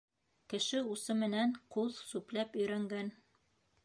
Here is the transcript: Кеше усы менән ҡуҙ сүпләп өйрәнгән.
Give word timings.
Кеше 0.53 0.79
усы 0.95 1.15
менән 1.19 1.53
ҡуҙ 1.75 1.99
сүпләп 2.13 2.57
өйрәнгән. 2.63 3.13